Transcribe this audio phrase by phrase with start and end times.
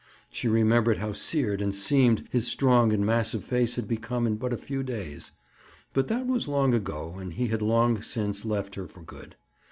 [0.31, 4.51] She remembered how seared and seamed his strong and massive face had become in but
[4.51, 5.31] a few days.
[5.93, 9.35] But that was long ago and he had long since left her for good.